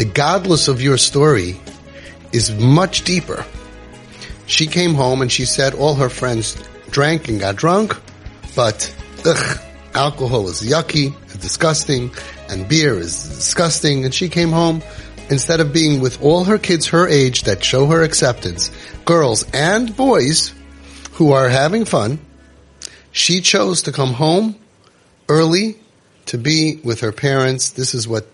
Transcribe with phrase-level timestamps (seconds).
[0.00, 1.60] The gadlus of your story
[2.32, 3.44] is much deeper.
[4.46, 6.56] She came home and she said all her friends
[6.88, 7.94] drank and got drunk,
[8.56, 9.60] but ugh,
[9.92, 12.10] alcohol is yucky, disgusting,
[12.48, 14.06] and beer is disgusting.
[14.06, 14.82] And she came home
[15.28, 18.70] instead of being with all her kids her age that show her acceptance,
[19.04, 20.54] girls and boys
[21.12, 22.18] who are having fun,
[23.12, 24.56] she chose to come home
[25.28, 25.78] early
[26.24, 27.68] to be with her parents.
[27.68, 28.26] This is what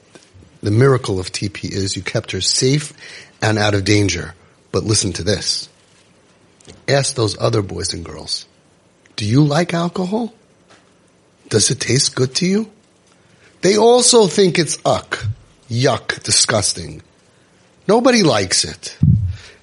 [0.66, 1.95] the miracle of TP is.
[1.95, 2.93] You kept her safe
[3.41, 4.34] and out of danger.
[4.73, 5.69] But listen to this.
[6.89, 8.47] Ask those other boys and girls,
[9.15, 10.34] do you like alcohol?
[11.48, 12.69] Does it taste good to you?
[13.61, 15.25] They also think it's uck,
[15.70, 17.01] yuck, disgusting.
[17.87, 18.98] Nobody likes it.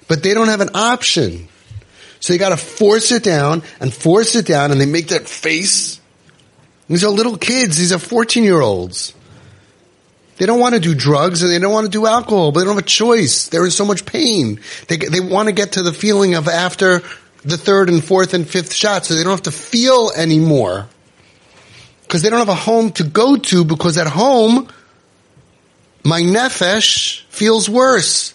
[0.08, 1.48] But they don't have an option.
[2.20, 6.00] So you gotta force it down and force it down and they make that face.
[6.88, 7.76] These are little kids.
[7.76, 9.12] These are 14 year olds.
[10.36, 12.66] They don't want to do drugs and they don't want to do alcohol, but they
[12.66, 13.48] don't have a choice.
[13.48, 14.60] They're in so much pain.
[14.88, 17.02] They, they want to get to the feeling of after
[17.42, 20.88] the third and fourth and fifth shot so they don't have to feel anymore.
[22.02, 24.68] Because they don't have a home to go to because at home,
[26.02, 28.34] my nefesh feels worse.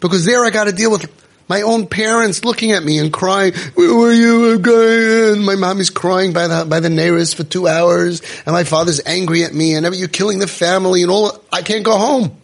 [0.00, 1.10] Because there I got to deal with
[1.48, 5.42] my own parents looking at me and crying, where were you going?
[5.42, 9.44] My mommy's crying by the, by the neighbors for two hours and my father's angry
[9.44, 11.42] at me and you're killing the family and all.
[11.52, 12.36] I can't go home.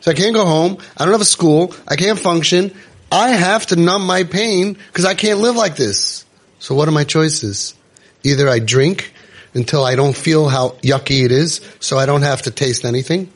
[0.00, 0.78] So I can't go home.
[0.96, 1.74] I don't have a school.
[1.88, 2.72] I can't function.
[3.10, 6.24] I have to numb my pain because I can't live like this.
[6.60, 7.74] So what are my choices?
[8.22, 9.12] Either I drink
[9.54, 13.32] until I don't feel how yucky it is so I don't have to taste anything.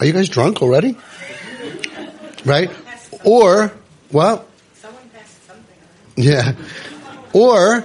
[0.00, 0.96] Are you guys drunk already?
[2.44, 2.70] Right?
[3.24, 3.72] Or,
[4.12, 4.46] well,
[6.16, 6.52] yeah.
[7.32, 7.84] Or,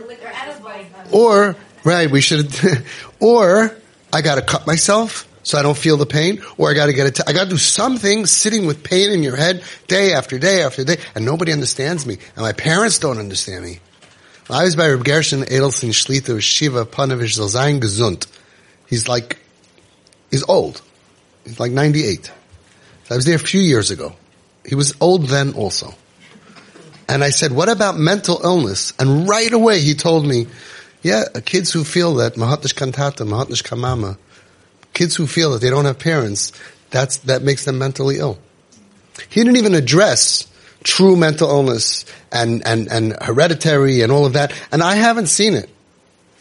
[1.11, 2.51] or, right, we should,
[3.19, 3.75] or
[4.11, 7.19] I gotta cut myself so I don't feel the pain, or I gotta get it,
[7.27, 10.97] I gotta do something sitting with pain in your head day after day after day,
[11.15, 13.79] and nobody understands me, and my parents don't understand me.
[14.49, 18.27] I was by Reb Gershon Edelstein Shlita Shiva Panavish Zalzayin Gesund.
[18.87, 19.37] He's like,
[20.31, 20.81] he's old.
[21.45, 22.31] He's like 98.
[23.09, 24.15] I was there a few years ago.
[24.65, 25.93] He was old then also.
[27.07, 28.93] And I said, what about mental illness?
[28.97, 30.47] And right away he told me,
[31.01, 34.17] yeah, kids who feel that, Mahatnish Kantata, Mahatnish Kamama,
[34.93, 36.53] kids who feel that they don't have parents,
[36.91, 38.39] that's, that makes them mentally ill.
[39.29, 40.47] He didn't even address
[40.83, 44.53] true mental illness and, and, and hereditary and all of that.
[44.71, 45.69] And I haven't seen it.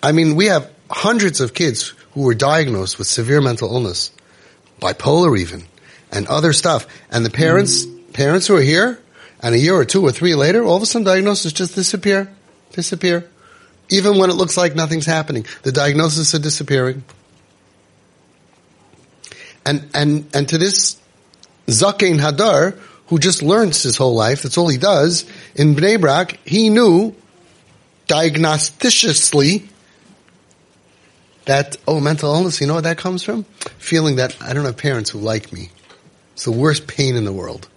[0.02, 4.10] I mean, we have hundreds of kids who were diagnosed with severe mental illness,
[4.80, 5.64] bipolar even,
[6.10, 6.86] and other stuff.
[7.10, 9.00] And the parents, parents who are here,
[9.40, 12.32] and a year or two or three later, all of a sudden diagnosis just disappear,
[12.72, 13.28] disappear.
[13.88, 17.04] Even when it looks like nothing's happening, the diagnosis are disappearing.
[19.66, 21.00] And, and, and to this
[21.66, 22.78] Zakein Hadar,
[23.08, 25.24] who just learns his whole life, that's all he does,
[25.54, 27.14] in Bnei Brak, he knew
[28.06, 29.68] diagnosticiously
[31.44, 33.44] that, oh, mental illness, you know what that comes from?
[33.78, 35.70] Feeling that I don't have parents who like me.
[36.34, 37.68] It's the worst pain in the world.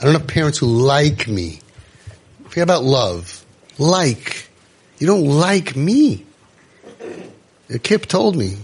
[0.00, 1.60] I don't have parents who like me.
[2.48, 3.44] Forget about love.
[3.78, 4.48] Like.
[4.98, 6.24] You don't like me.
[7.82, 8.58] Kip told me,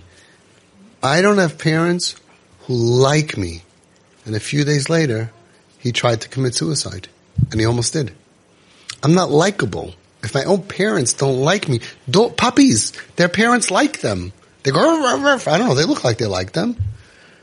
[1.02, 2.16] I don't have parents
[2.60, 3.62] who like me.
[4.24, 5.32] And a few days later,
[5.78, 7.08] he tried to commit suicide.
[7.50, 8.12] And he almost did.
[9.02, 9.94] I'm not likable.
[10.22, 14.32] If my own parents don't like me, don't, puppies, their parents like them.
[14.62, 15.48] They go, ruff, ruff.
[15.48, 16.76] I don't know, they look like they like them.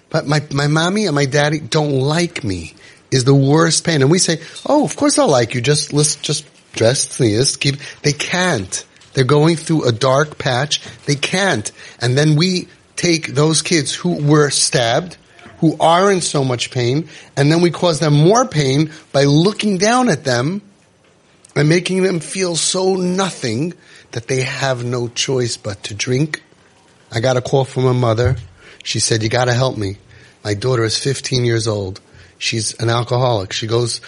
[0.10, 2.76] But my, my mommy and my daddy don't like me
[3.12, 4.02] is the worst pain.
[4.02, 5.62] And we say, oh, of course I'll like you.
[5.62, 8.86] Just, let's just dress this, keep, they can't.
[9.14, 10.82] They're going through a dark patch.
[11.06, 11.72] They can't.
[12.00, 15.18] And then we take those kids who were stabbed,
[15.60, 19.80] who are in so much pain, and then we cause them more pain by looking
[19.80, 20.62] down at them
[21.56, 23.74] and making them feel so nothing
[24.12, 26.44] that they have no choice but to drink.
[27.12, 28.36] I got a call from a mother.
[28.84, 29.98] She said, you gotta help me.
[30.44, 32.00] My daughter is 15 years old.
[32.38, 33.52] She's an alcoholic.
[33.52, 34.02] She goes,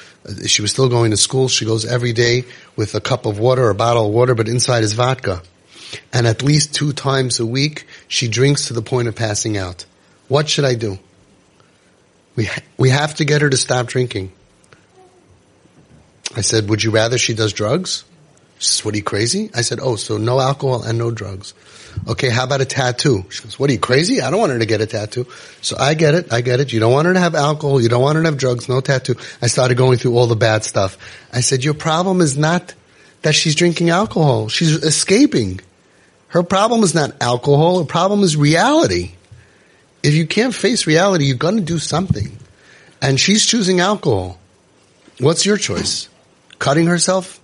[0.45, 1.47] she was still going to school.
[1.47, 2.45] She goes every day
[2.75, 5.41] with a cup of water, or a bottle of water, but inside is vodka.
[6.13, 9.85] And at least two times a week, she drinks to the point of passing out.
[10.27, 10.99] What should I do?
[12.35, 14.31] We, ha- we have to get her to stop drinking.
[16.35, 18.03] I said, would you rather she does drugs?
[18.59, 19.49] She says, what are you crazy?
[19.55, 21.53] I said, oh, so no alcohol and no drugs.
[22.07, 23.25] Okay, how about a tattoo?
[23.29, 24.21] She goes, what are you crazy?
[24.21, 25.25] I don't want her to get a tattoo.
[25.61, 26.71] So I get it, I get it.
[26.71, 28.81] You don't want her to have alcohol, you don't want her to have drugs, no
[28.81, 29.15] tattoo.
[29.41, 30.97] I started going through all the bad stuff.
[31.33, 32.75] I said, your problem is not
[33.21, 34.49] that she's drinking alcohol.
[34.49, 35.61] She's escaping.
[36.27, 39.13] Her problem is not alcohol, her problem is reality.
[40.03, 42.37] if you can't face reality, you're going to do something.
[43.01, 44.37] And she's choosing alcohol.
[45.19, 46.09] What's your choice?
[46.59, 47.39] Cutting herself?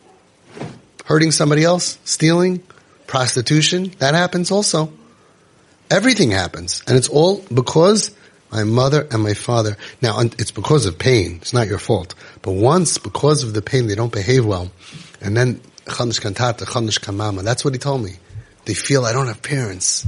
[1.06, 1.98] Hurting somebody else?
[2.04, 2.62] Stealing?
[3.07, 3.92] Prostitution?
[4.00, 4.92] That happens also.
[5.90, 6.84] Everything happens.
[6.88, 8.12] And it's all because
[8.52, 9.78] my mother and my father.
[10.02, 11.38] Now, it's because of pain.
[11.42, 12.16] It's not your fault.
[12.42, 14.72] But once, because of the pain, they don't behave well.
[15.22, 18.13] And then, that's what he told me.
[18.66, 20.08] They feel I don't have parents.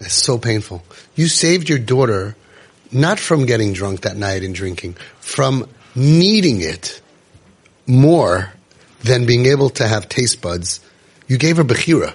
[0.00, 0.82] It's so painful.
[1.14, 2.34] You saved your daughter
[2.90, 7.00] not from getting drunk that night and drinking, from needing it
[7.86, 8.52] more
[9.02, 10.80] than being able to have taste buds.
[11.26, 12.14] You gave her Bechira.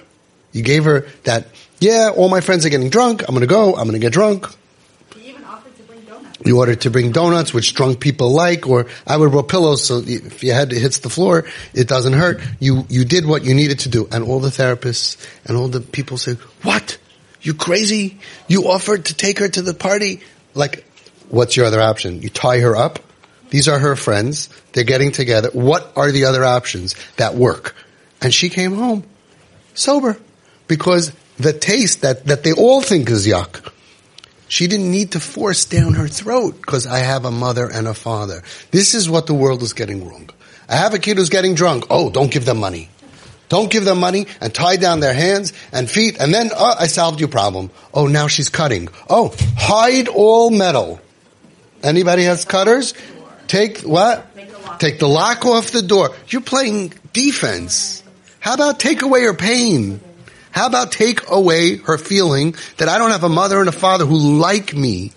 [0.52, 1.48] You gave her that,
[1.80, 3.22] yeah, all my friends are getting drunk.
[3.22, 3.70] I'm going to go.
[3.74, 4.46] I'm going to get drunk.
[5.14, 6.46] You even offered to bring donuts.
[6.46, 10.02] You ordered to bring donuts, which drunk people like, or I would roll pillows so
[10.04, 11.44] if your head hits the floor,
[11.74, 12.40] it doesn't hurt.
[12.60, 14.08] You, you did what you needed to do.
[14.10, 16.98] And all the therapists and all the people said, what?
[17.42, 18.18] You crazy?
[18.48, 20.20] You offered to take her to the party?
[20.54, 20.84] Like,
[21.28, 22.22] what's your other option?
[22.22, 22.98] You tie her up?
[23.50, 24.48] These are her friends.
[24.72, 25.50] They're getting together.
[25.52, 27.74] What are the other options that work?
[28.20, 29.04] And she came home
[29.74, 30.18] sober
[30.68, 33.72] because the taste that, that they all think is yuck
[34.48, 37.94] she didn't need to force down her throat because I have a mother and a
[37.94, 38.42] father.
[38.70, 40.30] This is what the world is getting wrong.
[40.68, 41.86] I have a kid who's getting drunk.
[41.90, 42.88] Oh, don't give them money.
[43.48, 46.86] Don't give them money and tie down their hands and feet and then, oh, I
[46.86, 47.70] solved your problem.
[47.94, 48.88] Oh, now she's cutting.
[49.08, 51.00] Oh, hide all metal.
[51.82, 52.94] Anybody has cutters?
[53.48, 54.26] Take what?
[54.78, 56.14] Take the lock off the door.
[56.28, 58.02] You're playing defense.
[58.40, 60.00] How about take away her pain?
[60.50, 64.06] How about take away her feeling that I don't have a mother and a father
[64.06, 65.12] who like me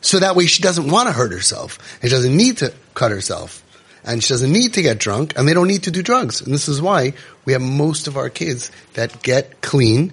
[0.00, 3.10] so that way she doesn't want to hurt herself and she doesn't need to cut
[3.10, 3.64] herself
[4.04, 6.42] and she doesn't need to get drunk and they don't need to do drugs.
[6.42, 7.14] And this is why
[7.44, 10.12] we have most of our kids that get clean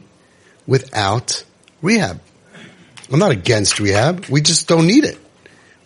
[0.65, 1.44] without
[1.81, 2.19] rehab.
[3.12, 4.25] I'm not against rehab.
[4.27, 5.19] We just don't need it.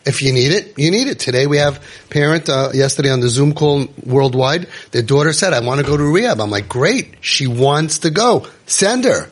[0.06, 1.18] If you need it, you need it.
[1.18, 4.68] Today we have parent uh, yesterday on the Zoom call worldwide.
[4.92, 8.12] Their daughter said, "I want to go to rehab." I'm like, "Great, she wants to
[8.12, 8.46] go.
[8.68, 9.30] Send her."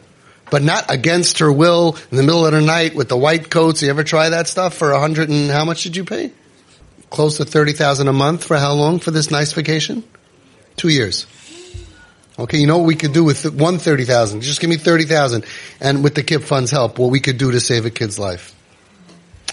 [0.50, 3.84] But not against her will in the middle of the night with the white coats.
[3.84, 6.32] You ever try that stuff for a hundred and how much did you pay?
[7.12, 10.04] Close to thirty thousand a month for how long for this nice vacation?
[10.76, 11.28] Two years.
[12.40, 14.42] Okay, you know what we could do with one thirty thousand?
[14.42, 15.46] Just give me thirty thousand,
[15.80, 18.56] and with the KIP funds help, what we could do to save a kid's life.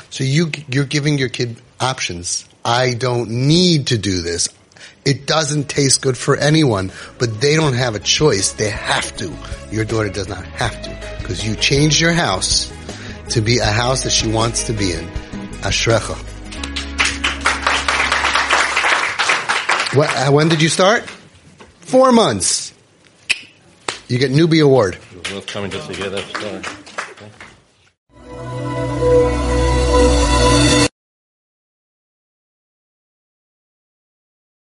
[0.08, 2.48] So you, you're giving your kid options.
[2.64, 4.48] I don't need to do this.
[5.04, 8.52] It doesn't taste good for anyone, but they don't have a choice.
[8.52, 9.34] They have to.
[9.70, 12.72] Your daughter does not have to because you changed your house
[13.30, 15.06] to be a house that she wants to be in.
[15.62, 16.16] Ashrecha.
[19.96, 21.02] What, uh, when did you start?
[21.80, 22.72] Four months.
[24.08, 24.98] You get newbie award.
[25.46, 26.79] Coming to